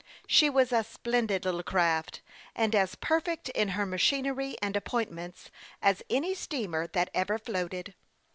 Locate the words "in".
3.49-3.67